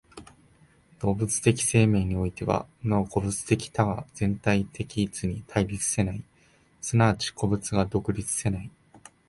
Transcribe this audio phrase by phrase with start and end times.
[0.99, 6.23] 動物的生命においては、なお個物的多が全体的一に対立せない、
[6.81, 8.71] 即ち個物が独立せない。